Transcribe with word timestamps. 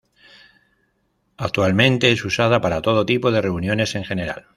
Actualmente 1.37 2.11
es 2.11 2.25
usada 2.25 2.59
para 2.59 2.81
todo 2.81 3.05
tipo 3.05 3.29
de 3.29 3.39
reuniones 3.39 3.93
en 3.93 4.03
general. 4.03 4.47